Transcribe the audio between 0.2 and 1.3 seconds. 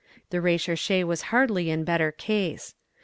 The Recherche was